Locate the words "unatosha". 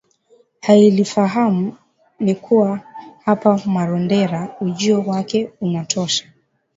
5.61-6.27